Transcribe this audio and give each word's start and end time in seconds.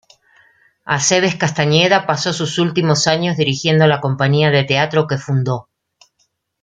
Aceves 0.83 1.35
Castañeda 1.35 2.07
pasó 2.07 2.33
sus 2.33 2.57
últimos 2.57 3.05
años 3.05 3.37
dirigiendo 3.37 3.85
la 3.85 4.01
compañía 4.01 4.49
de 4.49 4.63
teatro 4.63 5.05
que 5.05 5.19
fundó. 5.19 5.69